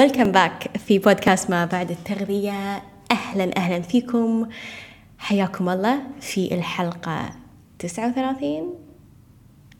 ويلكم 0.00 0.32
باك 0.32 0.76
في 0.78 0.98
بودكاست 0.98 1.50
ما 1.50 1.64
بعد 1.64 1.90
التغذية. 1.90 2.82
أهلا 3.10 3.56
أهلا 3.56 3.80
فيكم. 3.80 4.48
حياكم 5.18 5.68
الله 5.68 6.00
في 6.20 6.54
الحلقة 6.54 7.30
39 7.78 8.74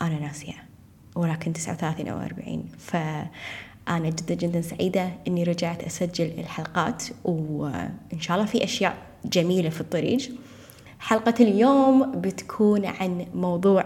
أنا 0.01 0.19
ناسية. 0.19 0.65
ولكن 1.17 1.53
39 1.53 2.09
أو 2.09 2.21
40 2.21 2.65
فأنا 2.79 4.11
جدا 4.11 4.35
جدا 4.35 4.61
سعيدة 4.61 5.11
إني 5.29 5.43
رجعت 5.43 5.85
أسجل 5.85 6.33
الحلقات. 6.39 7.05
وإن 7.25 8.21
شاء 8.21 8.37
الله 8.37 8.49
في 8.49 8.65
أشياء 8.65 8.97
جميلة 9.25 9.69
في 9.69 9.81
الطريق. 9.81 10.31
حلقة 10.99 11.35
اليوم 11.41 12.21
بتكون 12.21 12.87
عن 12.87 13.27
موضوع 13.35 13.85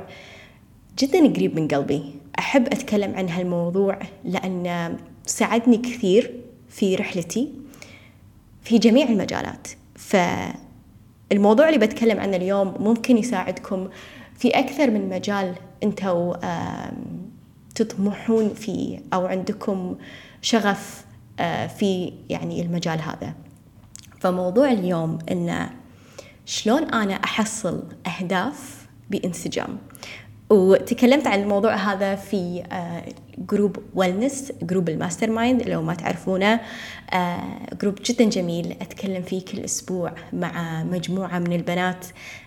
جدا 0.99 1.33
قريب 1.33 1.61
من 1.61 1.69
قلبي. 1.69 2.15
أحب 2.39 2.67
أتكلم 2.67 3.15
عن 3.15 3.29
هالموضوع 3.29 3.99
لأن 4.25 4.97
ساعدني 5.27 5.77
كثير 5.77 6.41
في 6.69 6.95
رحلتي 6.97 7.53
في 8.63 8.79
جميع 8.79 9.09
المجالات. 9.09 9.69
فالموضوع 9.95 11.69
اللي 11.69 11.87
بتكلم 11.87 12.21
عنه 12.21 12.37
اليوم 12.37 12.75
ممكن 12.81 13.19
يساعدكم 13.19 13.89
في 14.39 14.49
أكثر 14.49 14.91
من 14.91 15.09
مجال 15.09 15.55
أنتوا 15.83 16.35
تطمحون 17.75 18.55
فيه 18.55 18.99
أو 19.13 19.27
عندكم 19.27 19.97
شغف 20.43 21.05
في 21.79 22.13
يعني 22.29 22.63
المجال 22.63 23.01
هذا. 23.01 23.35
فموضوع 24.21 24.73
اليوم 24.73 25.19
إنه 25.31 25.71
شلون 26.47 26.83
أنا 26.83 27.15
أحصل 27.15 27.83
أهداف 28.07 28.87
بانسجام. 29.11 29.79
وتكلمت 30.51 31.27
عن 31.27 31.43
الموضوع 31.43 31.75
هذا 31.75 32.15
في 32.15 32.63
group 33.39 33.77
wellness 33.95 34.53
group 34.63 34.89
ال 34.89 35.31
mastermind 35.31 35.63
لو 35.69 35.83
ما 35.83 35.95
تعرفونه. 35.95 36.61
group 37.83 37.95
جدا 38.05 38.25
جميل. 38.25 38.77
أتكلم 38.81 39.23
فيه 39.23 39.45
كل 39.45 39.59
أسبوع 39.59 40.13
مع 40.33 40.85
مجموعة 40.85 41.39
من 41.39 41.53
البنات 41.53 42.07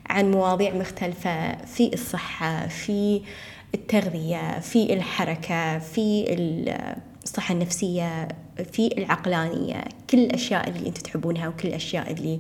عن 0.10 0.32
مواضيع 0.32 0.74
مختلفة 0.74 1.56
في 1.66 1.94
الصحة 1.94 2.68
في 2.68 3.22
التغذية 3.76 4.60
في 4.60 4.94
الحركة 4.94 5.80
في 5.80 6.26
الصحة 7.24 7.54
النفسية 7.54 8.28
في 8.74 8.98
العقلانية 8.98 9.84
كل 10.10 10.18
الأشياء 10.18 10.70
اللي 10.70 10.88
أنتم 10.88 11.02
تحبونها 11.02 11.48
وكل 11.48 11.68
الأشياء 11.68 12.12
اللي 12.12 12.40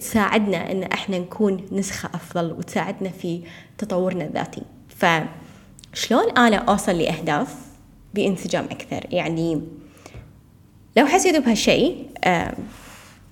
تساعدنا 0.00 0.72
إن 0.72 0.82
إحنا 0.82 1.18
نكون 1.18 1.66
نسخة 1.72 2.10
أفضل 2.14 2.52
وتساعدنا 2.52 3.08
في 3.08 3.42
تطورنا 3.78 4.24
الذاتي. 4.24 4.62
فشلون 4.88 6.30
أنا 6.38 6.56
أوصل 6.56 6.98
لأهداف 6.98 7.54
بانسجام 8.14 8.64
أكثر؟ 8.64 9.06
يعني 9.10 9.62
لو 10.96 11.06
حسيتوا 11.06 11.40
بهالشيء 11.40 12.06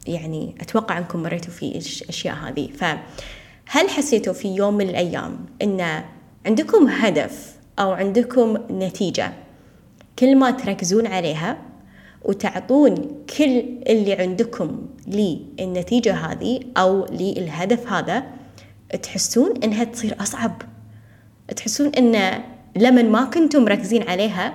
يعني 0.07 0.55
أتوقع 0.61 0.99
أنكم 0.99 1.23
مريتوا 1.23 1.53
في 1.53 1.63
الاشياء 2.03 2.35
هذه. 2.35 2.71
فهل 2.73 3.89
حسيتوا 3.89 4.33
في 4.33 4.55
يوم 4.55 4.75
من 4.75 4.89
الأيام 4.89 5.47
إن 5.63 6.05
عندكم 6.47 6.87
هدف 6.89 7.57
أو 7.79 7.93
عندكم 7.93 8.59
نتيجة 8.71 9.33
كل 10.19 10.37
ما 10.37 10.51
تركزون 10.51 11.07
عليها 11.07 11.59
وتعطون 12.23 12.95
كل 13.39 13.65
اللي 13.89 14.13
عندكم 14.13 14.87
للنتيجة 15.07 16.15
هذه 16.15 16.61
أو 16.77 17.07
للهدف 17.13 17.93
هذا 17.93 18.23
تحسون 19.03 19.63
إنها 19.65 19.85
تصير 19.85 20.17
أصعب. 20.21 20.63
تحسون 21.57 21.89
إن 21.89 22.43
لما 22.77 23.03
ما 23.03 23.25
كنتم 23.25 23.65
مركزين 23.65 24.09
عليها 24.09 24.55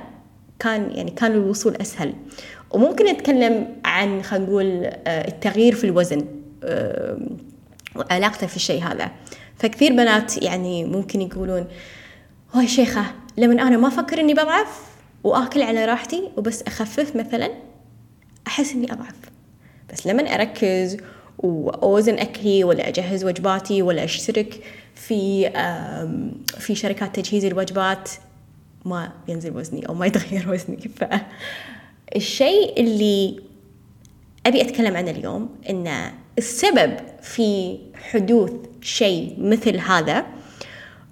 كان 0.60 0.92
يعني 0.92 1.12
كان 1.12 1.32
الوصول 1.32 1.75
أسهل. 1.75 2.14
وممكن 2.72 3.06
نتكلم 3.06 3.75
عن 3.86 4.22
خلينا 4.22 4.46
نقول 4.46 4.92
التغيير 5.08 5.75
في 5.75 5.84
الوزن 5.84 6.25
وعلاقته 7.96 8.48
في 8.48 8.56
الشيء 8.56 8.84
هذا. 8.84 9.12
فكثير 9.58 9.92
بنات 9.92 10.44
يعني 10.44 10.86
ممكن 10.86 11.22
يقولون 11.22 11.68
هاي 12.54 12.68
شيخة 12.68 13.06
لما 13.38 13.54
أنا 13.54 13.78
ما 13.78 13.88
أفكر 13.88 14.20
إني 14.20 14.34
بضعف؟ 14.34 14.94
وآكل 15.25 15.62
على 15.62 15.86
راحتي 15.86 16.30
وبس 16.38 16.62
أخفف 16.62 17.16
مثلا 17.16 17.52
أحس 18.47 18.74
إني 18.74 18.94
أضعف. 18.94 19.16
بس 19.94 20.08
لما 20.08 20.24
أركز 20.36 20.97
وأوزن 21.38 22.19
أكلي 22.19 22.63
ولا 22.63 22.88
أجهز 22.88 23.25
وجباتي 23.25 23.81
ولا 23.81 24.03
أشترك 24.03 24.63
في 24.96 25.50
في 26.59 26.75
شركات 26.75 27.19
تجهيز 27.19 27.46
الوجبات 27.46 28.09
ما 28.86 29.12
ينزل 29.28 29.58
وزني 29.58 29.88
أو 29.88 29.94
ما 29.94 30.06
يتغير 30.06 30.50
وزني. 30.52 30.90
فالشيء 32.12 32.81
اللي 32.81 33.40
أبي 34.46 34.62
أتكلم 34.62 34.97
عنه 34.97 35.12
اليوم 35.12 35.50
إن 35.69 36.12
السبب 36.38 36.97
في 37.22 37.78
حدوث 38.12 38.52
شيء 38.81 39.36
مثل 39.40 39.78
هذا 39.78 40.25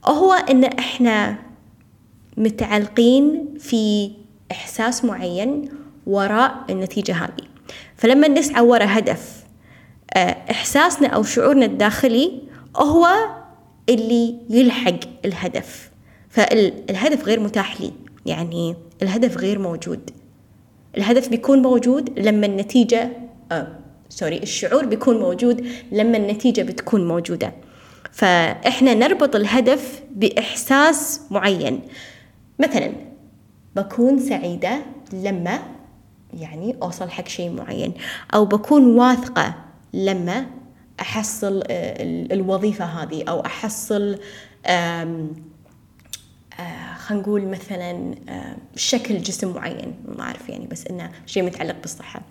هو 0.05 0.33
إن 0.33 0.63
إحنا 0.63 1.37
متعلقين 2.37 3.53
في 3.59 4.11
إحساس 4.51 5.05
معين 5.05 5.69
وراء 6.07 6.65
النتيجة 6.69 7.13
هذه. 7.15 7.47
فلما 7.95 8.27
نسعى 8.27 8.61
وراء 8.61 8.87
هدف 8.87 9.43
إحساسنا 10.51 11.07
أو 11.07 11.23
شعورنا 11.23 11.65
الداخلي 11.65 12.41
هو 12.77 13.07
اللي 13.89 14.35
يلحق 14.49 14.99
الهدف. 15.25 15.91
فالهدف 16.29 17.25
غير 17.25 17.39
متاح 17.39 17.81
لي 17.81 17.91
يعني 18.25 18.75
الهدف 19.01 19.37
غير 19.37 19.59
موجود. 19.59 20.09
الهدف 20.97 21.29
بيكون 21.29 21.61
موجود 21.61 22.19
لما 22.19 22.45
النتيجة 22.45 23.09
آه 23.51 23.67
سوري 24.09 24.37
الشعور 24.37 24.85
بيكون 24.85 25.19
موجود 25.19 25.67
لما 25.91 26.17
النتيجة 26.17 26.61
بتكون 26.61 27.07
موجودة. 27.07 27.53
فإحنا 28.11 28.93
نربط 28.93 29.35
الهدف 29.35 30.01
بإحساس 30.15 31.21
معين. 31.31 31.81
مثلا 32.59 32.91
بكون 33.75 34.19
سعيدة 34.19 34.81
لما 35.13 35.59
يعني 36.33 36.75
أوصل 36.81 37.09
حق 37.09 37.27
شيء 37.27 37.51
معين 37.51 37.93
أو 38.33 38.45
بكون 38.45 38.97
واثقة 38.97 39.55
لما 39.93 40.45
أحصل 40.99 41.63
الوظيفة 42.31 42.85
هذه 42.85 43.23
أو 43.29 43.45
أحصل 43.45 44.19
خلينا 46.97 47.21
نقول 47.23 47.45
مثلا 47.47 48.15
شكل 48.75 49.17
جسم 49.17 49.53
معين 49.53 49.95
ما 50.17 50.21
أعرف 50.23 50.49
يعني 50.49 50.67
بس 50.67 50.87
إنه 50.87 51.11
شيء 51.25 51.43
متعلق 51.43 51.75
بالصحة. 51.81 52.21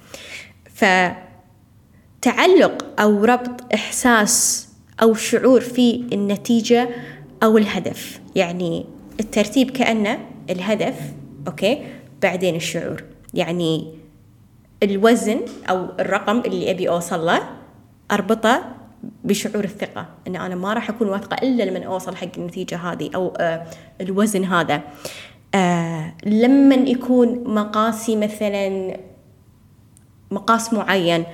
فتعلق 2.20 3.00
أو 3.00 3.24
ربط 3.24 3.74
إحساس 3.74 4.68
أو 5.02 5.14
شعور 5.14 5.60
في 5.60 6.04
النتيجة 6.12 6.88
أو 7.42 7.58
الهدف 7.58 8.20
يعني 8.36 8.86
الترتيب 9.20 9.70
كأنه 9.70 10.18
الهدف 10.50 11.12
أوكي؟ 11.46 11.84
بعدين 12.22 12.56
الشعور. 12.56 13.04
يعني 13.34 13.94
الوزن 14.82 15.40
أو 15.70 15.88
الرقم 16.00 16.40
اللي 16.40 16.70
أبي 16.70 16.88
أوصل 16.88 17.26
له 17.26 17.40
أربطه 18.10 18.64
بشعور 19.24 19.64
الثقة. 19.64 20.06
أن 20.26 20.36
أنا 20.36 20.54
ما 20.54 20.72
راح 20.72 20.90
أكون 20.90 21.08
واثقة 21.08 21.34
إلا 21.42 21.62
لما 21.62 21.86
أوصل 21.86 22.16
حق 22.16 22.28
النتيجة 22.38 22.76
هذه 22.76 23.10
أو 23.14 23.34
آه 23.38 23.66
الوزن 24.00 24.44
هذا. 24.44 24.82
آه 25.54 26.14
لما 26.26 26.74
يكون 26.74 27.54
مقاسي 27.54 28.16
مثلا 28.16 28.96
مقاس 30.30 30.72
معين 30.72 31.24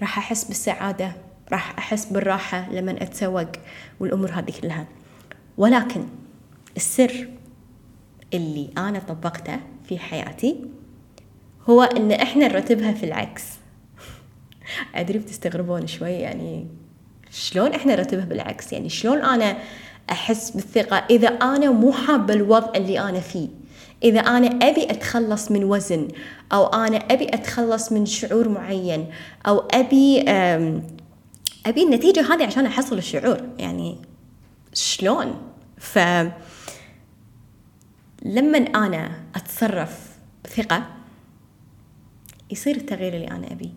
راح 0.00 0.18
أحس 0.18 0.44
بالسعادة 0.44 1.12
راح 1.52 1.78
أحس 1.78 2.04
بالراحة 2.04 2.72
لما 2.72 3.02
أتسوق 3.02 3.48
والأمور 4.00 4.30
هذه 4.30 4.52
كلها. 4.62 4.86
ولكن 5.58 6.04
السر 6.76 7.28
اللي 8.34 8.70
أنا 8.78 8.98
طبقته 8.98 9.60
في 9.88 9.98
حياتي 9.98 10.56
هو 11.68 11.82
إن 11.82 12.12
إحنا 12.12 12.48
نرتبها 12.48 12.92
في 12.92 13.06
العكس. 13.06 13.42
أدري 14.94 15.18
بتستغربون 15.18 15.86
شوي 15.86 16.10
يعني 16.10 16.66
شلون 17.30 17.72
إحنا 17.72 17.96
نرتبها 17.96 18.24
بالعكس؟ 18.24 18.72
يعني 18.72 18.88
شلون 18.88 19.18
أنا 19.18 19.56
أحس 20.10 20.50
بالثقة 20.50 21.04
إذا 21.10 21.28
أنا 21.28 21.70
مو 21.70 21.92
حابة 21.92 22.34
الوضع 22.34 22.72
اللي 22.76 23.00
أنا 23.00 23.20
فيه؟ 23.20 23.48
إذا 24.04 24.20
أنا 24.20 24.46
أبي 24.46 24.90
أتخلص 24.90 25.50
من 25.50 25.64
وزن 25.64 26.08
أو 26.52 26.66
أنا 26.66 26.96
أبي 26.96 27.28
أتخلص 27.28 27.92
من 27.92 28.06
شعور 28.06 28.48
معين 28.48 29.06
أو 29.46 29.58
أبي 29.58 30.20
أبي 31.66 31.82
النتيجة 31.82 32.34
هذه 32.34 32.46
عشان 32.46 32.66
أحصل 32.66 32.98
الشعور. 32.98 33.40
يعني 33.58 33.98
شلون؟ 34.74 35.34
ف 35.78 35.98
لما 38.22 38.58
أنا 38.58 39.10
أتصرف 39.34 40.18
بثقة 40.44 40.86
يصير 42.50 42.76
التغيير 42.76 43.14
اللي 43.14 43.30
أنا 43.30 43.52
أبيه 43.52 43.70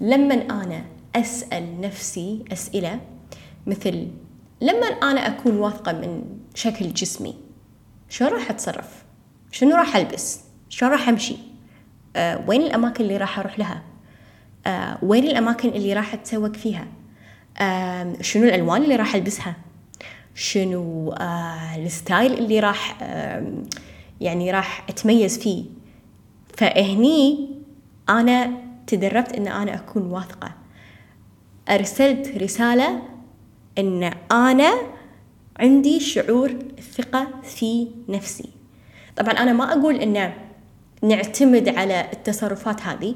لما 0.00 0.34
أنا 0.34 0.84
أسأل 1.16 1.80
نفسي 1.80 2.44
أسئلة 2.52 3.00
مثل 3.66 4.08
لما 4.60 4.86
أنا 4.86 5.26
أكون 5.26 5.56
واثقة 5.56 5.92
من 5.92 6.24
شكل 6.54 6.92
جسمي 6.92 7.34
شو 8.08 8.26
راح 8.26 8.50
أتصرف؟ 8.50 9.04
شنو 9.50 9.76
راح 9.76 9.96
ألبس؟ 9.96 10.40
شو 10.68 10.86
راح 10.86 11.08
أمشي؟ 11.08 11.36
آه 12.16 12.44
وين 12.48 12.62
الأماكن 12.62 13.04
اللي 13.04 13.16
راح 13.16 13.38
أروح 13.38 13.58
لها 13.58 13.82
آه 14.66 14.98
وين 15.02 15.24
الأماكن 15.24 15.68
اللي 15.68 15.92
راح 15.92 16.14
أتسوق 16.14 16.56
فيها 16.56 16.86
آه 17.58 18.16
شنو 18.20 18.44
الألوان 18.44 18.82
اللي 18.82 18.96
راح 18.96 19.14
ألبسها 19.14 19.56
شنو 20.34 21.12
آه 21.12 21.76
الستايل 21.76 22.32
اللي 22.32 22.60
راح 22.60 22.98
آه 23.02 23.52
يعني 24.22 24.50
راح 24.50 24.84
أتميز 24.88 25.38
فيه. 25.38 25.64
فهني 26.56 27.48
أنا 28.08 28.50
تدربت 28.86 29.32
أن 29.32 29.48
أنا 29.48 29.74
أكون 29.74 30.02
واثقة. 30.02 30.54
أرسلت 31.68 32.38
رسالة 32.38 33.02
أن 33.78 34.10
أنا 34.32 34.72
عندي 35.56 36.00
شعور 36.00 36.50
الثقة 36.78 37.28
في 37.42 37.88
نفسي. 38.08 38.48
طبعا 39.16 39.32
أنا 39.32 39.52
ما 39.52 39.72
أقول 39.72 39.96
أن 39.96 40.32
نعتمد 41.02 41.68
على 41.68 42.08
التصرفات 42.12 42.80
هذه. 42.80 43.14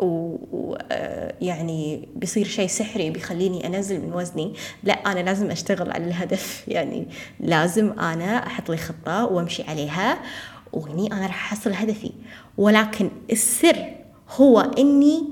ويعني 0.00 1.94
آه، 1.94 2.18
بيصير 2.18 2.46
شيء 2.46 2.66
سحري 2.66 3.10
بيخليني 3.10 3.66
أنزل 3.66 4.00
من 4.00 4.12
وزني. 4.12 4.52
لا 4.82 4.92
أنا 4.92 5.20
لازم 5.20 5.50
أشتغل 5.50 5.92
على 5.92 6.04
الهدف. 6.04 6.64
يعني 6.68 7.08
لازم 7.40 8.00
أنا 8.00 8.46
أحط 8.46 8.70
لي 8.70 8.76
خطة 8.76 9.26
وأمشي 9.26 9.62
عليها 9.62 10.18
وهني 10.72 11.12
أنا 11.12 11.26
راح 11.26 11.52
أحصل 11.52 11.72
هدفي. 11.72 12.12
ولكن 12.58 13.10
السر 13.32 13.86
هو 14.36 14.60
إني 14.60 15.22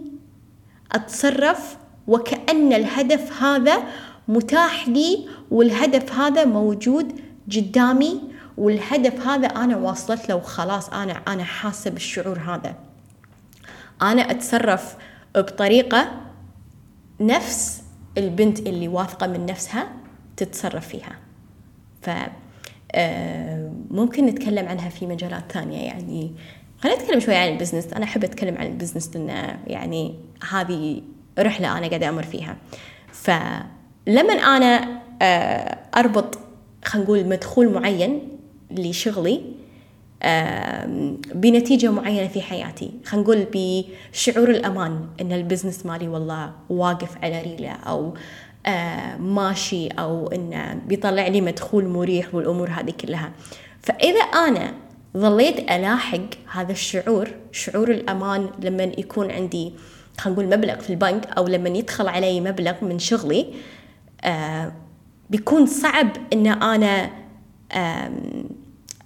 أتصرف 0.92 1.76
وكأن 2.08 2.72
الهدف 2.72 3.42
هذا 3.42 3.82
متاح 4.28 4.88
لي 4.88 5.28
والهدف 5.50 6.12
هذا 6.12 6.44
موجود 6.44 7.12
قدامي 7.56 8.20
والهدف 8.56 9.26
هذا 9.26 9.46
أنا 9.46 9.76
واصلت 9.76 10.28
له 10.28 10.34
وخلاص 10.34 10.88
أنا 10.88 11.12
أنا 11.28 11.44
حاسة 11.44 11.90
بالشعور 11.90 12.38
هذا. 12.38 12.74
أنا 14.02 14.30
أتصرف 14.30 14.96
بطريقة 15.36 16.08
نفس 17.20 17.82
البنت 18.18 18.58
اللي 18.58 18.88
واثقة 18.88 19.26
من 19.26 19.46
نفسها 19.46 19.88
تتصرف 20.36 20.88
فيها. 20.88 21.18
ف 22.02 22.10
آه، 22.92 23.72
ممكن 23.90 24.26
نتكلم 24.26 24.68
عنها 24.68 24.88
في 24.88 25.06
مجالات 25.06 25.52
ثانية 25.52 25.78
يعني. 25.78 26.32
خلينا 26.78 27.02
نتكلم 27.02 27.20
شوي 27.20 27.34
عن 27.34 27.48
ال 27.48 27.53
business. 27.53 27.92
أنا 27.92 28.04
أحب 28.04 28.24
أتكلم 28.24 28.58
عن 28.58 28.66
ال 28.66 28.72
business 28.72 29.16
لأن 29.16 29.58
يعني 29.66 30.14
هذه 30.50 31.02
رحلة 31.38 31.78
أنا 31.78 31.88
قاعدة 31.88 32.08
أمر 32.08 32.22
فيها. 32.22 32.56
فلما 33.12 34.32
أنا 34.32 35.00
آه، 35.22 35.78
أربط 35.96 36.38
خلينا 36.84 37.06
نقول 37.06 37.26
مدخول 37.28 37.72
معين 37.72 38.28
لشغلي 38.70 39.55
بنتيجة 41.34 41.90
معينة 41.90 42.28
في 42.28 42.40
حياتي. 42.42 42.90
خلينا 43.04 43.26
نقول 43.26 43.46
بشعور 43.54 44.50
الأمان 44.50 45.06
إن 45.20 45.32
ال 45.32 45.38
business 45.38 45.86
مالي 45.86 46.08
والله 46.08 46.52
واقف 46.70 47.16
على 47.22 47.42
ريله 47.42 47.70
أو 47.70 48.14
آه، 48.66 49.16
ماشي 49.16 49.88
أو 49.88 50.28
إنه 50.28 50.80
بيطلع 50.86 51.26
لي 51.26 51.40
مدخول 51.40 51.88
مريح 51.88 52.34
والأمور 52.34 52.68
هذه 52.70 52.90
كلها. 52.90 53.32
فإذا 53.82 54.20
أنا 54.20 54.74
ظليت 55.16 55.58
ألاحق 55.58 56.20
هذا 56.52 56.72
الشعور 56.72 57.28
شعور 57.52 57.90
الأمان 57.90 58.48
لما 58.60 58.82
يكون 58.82 59.30
عندي 59.30 59.72
خلينا 60.18 60.40
نقول 60.40 60.58
مبلغ 60.58 60.78
في 60.78 60.90
البنك 60.90 61.26
أو 61.26 61.46
لما 61.46 61.68
يدخل 61.68 62.08
علي 62.08 62.40
مبلغ 62.40 62.84
من 62.84 62.98
شغلي 62.98 63.46
آه 64.24 64.72
بيكون 65.30 65.66
صعب 65.66 66.08
إن 66.32 66.46
أنا 66.46 67.10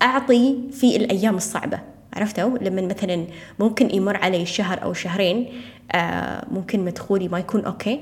أعطي 0.03 0.57
في 0.73 0.97
الأيام 0.97 1.37
الصعبة. 1.37 1.79
عرفتوا؟ 2.15 2.59
لما 2.59 2.83
مثلا 2.83 3.27
ممكن 3.59 3.95
يمر 3.95 4.17
علي 4.17 4.47
شهر 4.47 4.83
أو 4.83 4.93
شهرين 4.93 5.53
آه 5.93 6.47
ممكن 6.51 6.85
مدخولي 6.85 7.29
ما 7.29 7.39
يكون 7.39 7.65
okay 7.65 8.01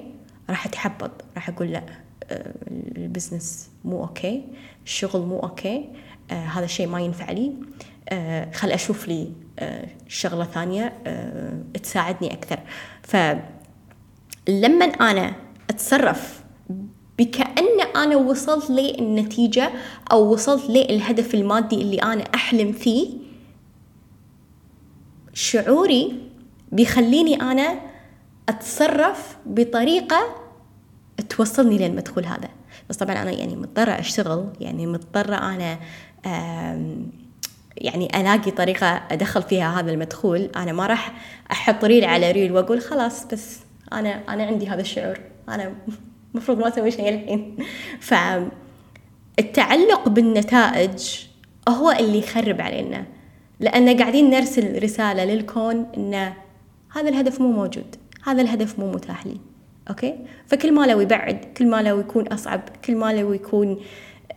راح 0.50 0.66
أتحبط. 0.66 1.10
راح 1.34 1.48
أقول 1.48 1.72
لا 1.72 1.82
آه 2.30 2.54
ال 2.96 3.04
business 3.04 3.70
مو 3.84 4.02
okay 4.02 4.44
الشغل 4.84 5.20
مو 5.20 5.38
okay 5.40 5.88
آه 6.30 6.44
هذا 6.44 6.64
الشيء 6.64 6.86
ما 6.86 7.00
ينفع 7.00 7.30
لي. 7.30 7.52
آه 8.08 8.50
خل 8.52 8.70
أشوف 8.70 9.08
لي 9.08 9.32
آه 9.58 9.88
شغلة 10.08 10.44
ثانية 10.44 10.92
آه 11.06 11.62
تساعدني 11.82 12.32
أكثر. 12.32 12.58
فلما 13.02 14.84
أنا 14.84 15.34
أتصرف 15.70 16.42
أنا 18.04 18.16
وصلت 18.16 18.70
للنتيجة 18.70 19.70
أو 20.12 20.32
وصلت 20.32 20.70
للهدف 20.70 21.34
المادي 21.34 21.82
اللي 21.82 21.96
أنا 21.96 22.24
أحلم 22.34 22.72
فيه. 22.72 23.08
شعوري 25.32 26.30
بيخليني 26.72 27.40
أنا 27.40 27.80
أتصرف 28.48 29.36
بطريقة 29.46 30.36
توصلني 31.28 31.78
للمدخول 31.78 32.24
هذا. 32.24 32.48
بس 32.90 32.96
طبعا 32.96 33.22
أنا 33.22 33.30
يعني 33.30 33.56
مضطرة 33.56 33.90
أشتغل 33.90 34.46
يعني 34.60 34.86
مضطرة 34.86 35.36
أنا 35.36 35.78
يعني 37.76 38.20
ألاقي 38.20 38.50
طريقة 38.50 38.86
أدخل 38.86 39.42
فيها 39.42 39.80
هذا 39.80 39.90
المدخول. 39.90 40.50
أنا 40.56 40.72
ما 40.72 40.86
راح 40.86 41.12
أحط 41.52 41.84
ريل 41.84 42.04
على 42.04 42.32
ريل 42.32 42.52
وأقول 42.52 42.80
خلاص 42.80 43.24
بس 43.24 43.58
أنا 43.92 44.22
أنا 44.28 44.44
عندي 44.44 44.68
هذا 44.68 44.80
الشعور. 44.80 45.20
أنا 45.48 45.74
المفروض 46.38 46.58
ما 46.58 46.68
أسوي 46.68 46.90
شيء 46.90 47.08
الحين. 47.08 47.56
فالتعلق 49.36 50.08
بالنتائج 50.08 51.18
هو 51.68 51.90
اللي 51.90 52.18
يخرب 52.18 52.60
علينا. 52.60 53.06
لأن 53.60 53.98
قاعدين 53.98 54.30
نرسل 54.30 54.82
رسالة 54.82 55.24
للكون 55.24 55.86
إن 55.96 56.32
هذا 56.92 57.08
الهدف 57.08 57.40
مو 57.40 57.52
موجود 57.52 57.96
هذا 58.24 58.42
الهدف 58.42 58.78
مو 58.78 58.90
متاح 58.90 59.26
لي. 59.26 59.36
أوكي؟ 59.90 60.18
فكل 60.46 60.72
ما 60.72 60.86
لو 60.86 61.00
يبعد 61.00 61.44
كل 61.56 61.66
ما 61.66 61.82
لو 61.82 62.00
يكون 62.00 62.26
أصعب 62.28 62.60
كل 62.84 62.96
ما 62.96 63.12
لو 63.12 63.32
يكون 63.32 63.80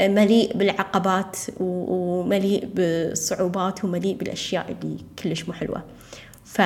مليء 0.02 0.58
بالعقبات 0.58 1.38
ومليء 1.60 2.66
بالصعوبات 2.74 3.84
ومليء 3.84 4.16
بالأشياء 4.16 4.72
اللي 4.72 4.98
كلش 5.24 5.44
مو 5.44 5.54
حلوة. 5.54 5.84
ف 6.46 6.62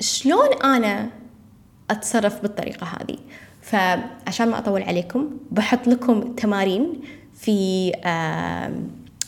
شلون 0.00 0.52
أنا 0.64 1.10
أتصرف 1.90 2.42
بالطريقة 2.42 2.86
هذه. 2.86 3.16
فعشان 3.62 4.48
ما 4.48 4.58
أطول 4.58 4.82
عليكم 4.82 5.30
بحط 5.50 5.86
لكم 5.86 6.34
تمارين 6.34 7.00
في 7.34 7.92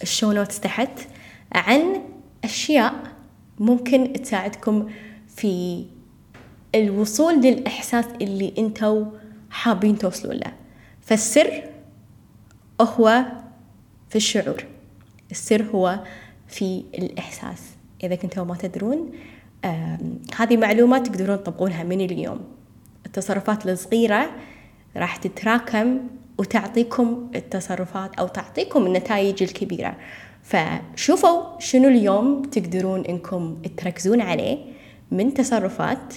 ال 0.02 0.08
show 0.08 0.32
notes 0.32 0.60
تحت 0.60 0.90
عن 1.52 2.02
أشياء 2.44 2.94
ممكن 3.58 4.12
تساعدكم 4.12 4.88
في 5.28 5.84
الوصول 6.74 7.34
للإحساس 7.34 8.04
اللي 8.20 8.54
أنتوا 8.58 9.04
حابين 9.50 9.98
توصلوا 9.98 10.34
له. 10.34 10.52
فالسر 11.00 11.62
هو 12.80 13.24
في 14.08 14.16
الشعور. 14.16 14.64
السر 15.30 15.62
هو 15.62 16.00
في 16.48 16.84
الإحساس. 16.94 17.62
إذا 18.02 18.14
كنتوا 18.14 18.44
ما 18.44 18.56
تدرون 18.56 19.12
هذه 20.36 20.56
معلومات 20.56 21.06
تقدرون 21.06 21.44
تطبقونها 21.44 21.82
من 21.82 22.00
اليوم. 22.00 22.40
التصرفات 23.06 23.66
الصغيرة 23.66 24.30
راح 24.96 25.16
تتراكم 25.16 25.98
وتعطيكم 26.38 27.30
التصرفات 27.34 28.14
أو 28.14 28.28
تعطيكم 28.28 28.86
النتائج 28.86 29.42
الكبيرة. 29.42 29.96
فشوفوا 30.42 31.58
شنو 31.58 31.88
اليوم 31.88 32.42
تقدرون 32.42 33.04
إنكم 33.04 33.62
تركزون 33.76 34.20
عليه. 34.20 34.58
من 35.10 35.34
تصرفات 35.34 36.14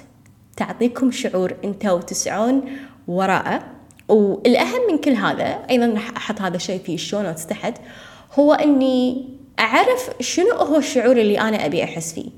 تعطيكم 0.58 1.12
شعور 1.12 1.54
أنتوا 1.64 2.00
تسعون 2.00 2.62
وراءه. 3.08 3.64
والأهم 4.10 4.82
من 4.92 4.98
كل 4.98 5.12
هذا 5.12 5.46
أيضا 5.70 5.86
راح 5.86 6.12
أحط 6.18 6.42
هذا 6.42 6.56
الشيء 6.56 6.80
في 6.80 6.94
ال 6.94 6.99
show 6.99 7.22
notes 7.22 7.48
تحت 7.48 7.74
هو 8.40 8.54
إني 8.54 9.28
أعرف 9.60 10.10
شنو 10.20 10.52
هو 10.52 10.78
الشعور 10.78 11.18
اللي 11.18 11.40
أنا 11.40 11.66
أبي 11.66 11.84
أحس 11.84 12.14
فيه. 12.14 12.30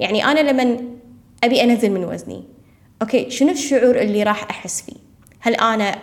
يعني 0.00 0.24
أنا 0.24 0.40
لما 0.40 0.76
أبي 1.44 1.62
أنزل 1.62 1.90
من 1.90 2.04
وزني. 2.04 2.44
أوكي 3.02 3.30
شنو 3.30 3.50
الشعور 3.50 4.00
اللي 4.00 4.22
راح 4.22 4.50
أحس 4.50 4.82
فيه؟ 4.82 4.96
هل 5.40 5.54
أنا 5.54 5.98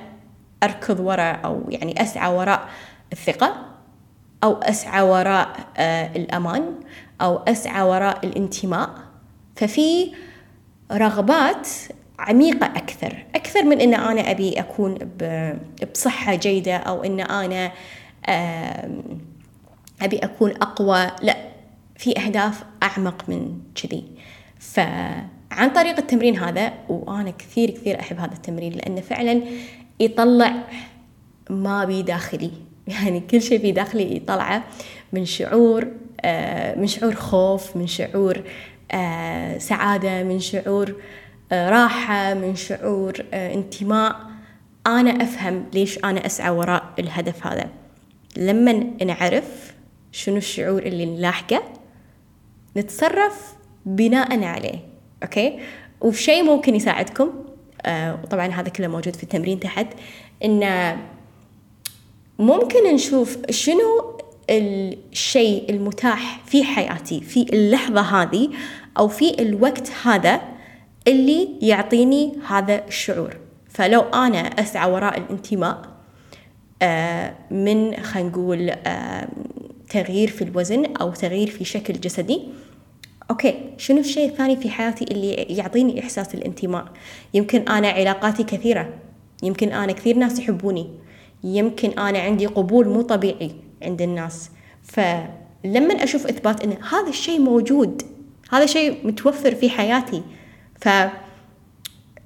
أركض 0.63 0.99
وراء 0.99 1.39
أو 1.45 1.63
يعني 1.69 2.01
أسعى 2.01 2.33
وراء 2.33 2.69
الثقة؟ 3.11 3.65
أو 4.43 4.53
أسعى 4.53 5.01
وراء 5.01 5.55
آه 5.77 6.15
الأمان؟ 6.15 6.75
أو 7.21 7.37
أسعى 7.37 7.81
وراء 7.81 8.25
الانتماء؟ 8.25 8.89
ففي 9.55 10.13
رغبات 10.91 11.67
عميقة 12.19 12.65
أكثر. 12.65 13.25
أكثر 13.35 13.63
من 13.63 13.81
أن 13.81 13.93
أنا 13.93 14.31
أبي 14.31 14.59
أكون 14.59 14.97
بصحة 15.93 16.35
جيدة 16.35 16.77
أو 16.77 17.03
أن 17.03 17.19
أنا 17.19 17.71
أبي 20.01 20.17
أكون 20.17 20.51
أقوى. 20.51 21.07
لا 21.21 21.37
في 21.97 22.19
أهداف 22.19 22.63
أعمق 22.83 23.29
من 23.29 23.59
كذي. 23.75 24.03
فعن 24.59 25.69
طريق 25.75 25.97
التمرين 25.97 26.37
هذا 26.37 26.73
وأنا 26.89 27.31
كثير 27.31 27.69
كثير 27.69 27.99
أحب 27.99 28.19
هذا 28.19 28.33
التمرين 28.33 28.73
لأنه 28.73 29.01
فعلا 29.01 29.41
يطلع 29.99 30.53
ما 31.49 31.85
بي 31.85 32.01
داخلي 32.01 32.51
يعني 32.87 33.19
كل 33.19 33.41
شيء 33.41 33.59
في 33.59 33.71
داخلي 33.71 34.15
يطلعه 34.15 34.63
من 35.13 35.25
شعور 35.25 35.87
آه، 36.21 36.75
من 36.75 36.87
شعور 36.87 37.15
خوف 37.15 37.75
من 37.77 37.87
شعور 37.87 38.41
آه، 38.91 39.57
سعادة 39.57 40.23
من 40.23 40.39
شعور 40.39 40.95
آه، 41.51 41.69
راحة 41.69 42.33
من 42.33 42.55
شعور 42.55 43.13
انتماء. 43.33 44.15
أنا 44.87 45.23
أفهم 45.23 45.65
ليش 45.73 45.99
أنا 46.03 46.25
أسعى 46.25 46.49
وراء 46.49 46.93
الهدف 46.99 47.47
هذا. 47.47 47.69
لما 48.37 48.71
نعرف 49.05 49.73
شنو 50.11 50.37
الشعور 50.37 50.81
اللي 50.81 51.05
نلاحقه 51.05 51.63
نتصرف 52.77 53.53
بناء 53.85 54.43
عليه 54.43 54.79
أوكي؟ 55.23 55.59
وفي 56.01 56.23
شيء 56.23 56.43
ممكن 56.43 56.75
يساعدكم 56.75 57.29
وطبعا 57.87 58.47
هذا 58.47 58.69
كله 58.69 58.87
موجود 58.87 59.15
في 59.15 59.23
التمرين 59.23 59.59
تحت 59.59 59.87
إن 60.45 60.97
ممكن 62.39 62.93
نشوف 62.93 63.37
شنو 63.49 64.17
الشيء 64.49 65.69
المتاح 65.69 66.41
في 66.45 66.63
حياتي 66.63 67.21
في 67.21 67.41
اللحظة 67.53 68.01
هذه 68.01 68.49
أو 68.97 69.07
في 69.07 69.41
الوقت 69.41 69.91
هذا 70.03 70.41
اللي 71.07 71.49
يعطيني 71.61 72.33
هذا 72.47 72.85
الشعور. 72.87 73.37
فلو 73.69 74.01
أنا 74.01 74.39
أسعى 74.39 74.91
وراء 74.91 75.17
الانتماء 75.17 75.81
آه، 76.81 77.35
من 77.51 77.95
خلينا 77.95 78.29
نقول 78.29 78.69
آه، 78.69 79.27
تغيير 79.89 80.27
في 80.27 80.43
الوزن 80.43 80.95
أو 80.95 81.11
تغيير 81.11 81.49
في 81.49 81.65
شكل 81.65 81.93
جسدي 81.93 82.41
أوكي 83.29 83.73
شنو 83.77 83.99
الشيء 83.99 84.29
الثاني 84.29 84.57
في 84.57 84.69
حياتي 84.69 85.05
اللي 85.11 85.33
يعطيني 85.33 85.99
إحساس 85.99 86.35
الانتماء؟ 86.35 86.85
يمكن 87.33 87.61
أنا 87.61 87.87
علاقاتي 87.87 88.43
كثيرة 88.43 88.93
يمكن 89.43 89.71
أنا 89.71 89.91
كثير 89.91 90.17
ناس 90.17 90.39
يحبوني 90.39 90.89
يمكن 91.43 91.99
أنا 91.99 92.19
عندي 92.19 92.45
قبول 92.45 92.87
مو 92.87 93.01
طبيعي 93.01 93.51
عند 93.83 94.01
الناس. 94.01 94.49
فلما 94.83 96.03
أشوف 96.03 96.27
إثبات 96.27 96.63
أن 96.63 96.77
هذا 96.91 97.09
الشيء 97.09 97.39
موجود 97.39 98.01
هذا 98.51 98.65
شيء 98.65 99.07
متوفر 99.07 99.55
في 99.55 99.69
حياتي 99.69 100.23
ف 100.81 100.89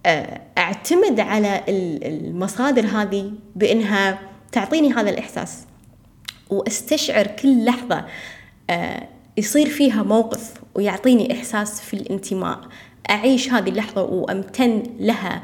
آه، 0.05 0.41
أعتمد 0.58 1.20
على 1.20 1.63
المصادر 1.70 2.86
هذه 2.86 3.31
بإنها 3.55 4.20
تعطيني 4.51 4.93
هذا 4.93 5.10
الإحساس. 5.10 5.65
وأستشعر 6.50 7.27
كل 7.27 7.65
لحظة 7.65 8.05
آه، 8.70 9.08
يصير 9.38 9.70
فيها 9.70 10.03
موقف. 10.03 10.50
ويعطيني 10.75 11.33
إحساس 11.33 11.81
في 11.81 11.93
الانتماء. 11.93 12.59
أعيش 13.09 13.49
هذه 13.49 13.69
اللحظة 13.69 14.01
وأمتن 14.01 14.83
لها 14.99 15.43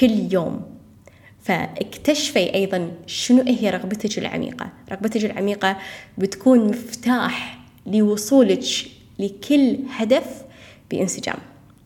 كل 0.00 0.32
يوم. 0.32 0.62
فاكتشفي 1.42 2.54
أيضا 2.54 2.92
شنو 3.06 3.42
هي 3.42 3.70
رغبتك 3.70 4.18
العميقة. 4.18 4.68
رغبتك 4.92 5.24
العميقة 5.24 5.76
بتكون 6.18 6.68
مفتاح 6.68 7.58
لوصولك 7.86 8.64
لكل 9.18 9.78
هدف 9.90 10.42
بإنسجام. 10.90 11.36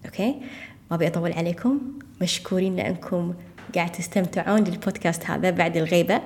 Okay؟ 0.05 0.35
ما 0.91 0.97
أبي 0.97 1.07
أطول 1.07 1.33
عليكم. 1.33 1.81
مشكورين 2.23 2.77
لأنكم 2.77 3.35
قاعد 3.75 3.93
تستمعون 3.93 4.65
بالبودكاست 4.65 5.27
هذا 5.27 5.51
بعد 5.51 5.77
الغيبة. 5.77 6.21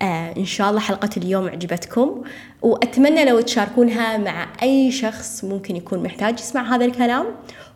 آه 0.00 0.36
إن 0.36 0.44
شاء 0.44 0.70
الله 0.70 0.80
حلقة 0.80 1.10
اليوم 1.16 1.48
عجبتكم 1.48 2.22
وأتمنى 2.62 3.24
لو 3.24 3.40
تشاركونها 3.40 4.16
مع 4.16 4.46
أي 4.62 4.92
شخص 4.92 5.44
ممكن 5.44 5.76
يكون 5.76 6.02
محتاج 6.02 6.40
يسمع 6.40 6.76
هذا 6.76 6.84
الكلام. 6.84 7.26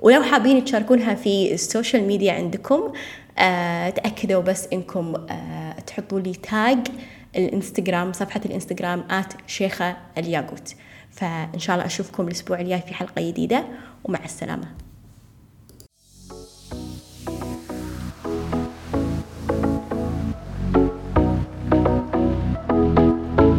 ولو 0.00 0.22
حابين 0.22 0.64
تشاركونها 0.64 1.14
في 1.14 1.54
ال 1.54 1.61
social 1.61 2.02
media 2.02 2.32
عندكم 2.32 2.92
آه 3.38 3.90
تأكدوا 3.90 4.42
بس 4.42 4.68
إنكم 4.72 5.14
آه 5.30 5.72
تحطوا 5.86 6.20
لي 6.20 6.32
tag 6.32 6.78
الإنستغرام 7.36 8.12
صفحة 8.12 8.40
الإنستغرام 8.46 9.04
آت 9.10 9.32
شيخة 9.46 9.96
الياقوت. 10.18 10.74
فإن 11.10 11.58
شاء 11.58 11.76
الله 11.76 11.86
أشوفكم 11.86 12.28
الأسبوع 12.28 12.60
الجاي 12.60 12.80
في 12.80 12.94
حلقة 12.94 13.30
جديدة 13.30 13.64
ومع 14.04 14.24
السلامة. 14.24 14.89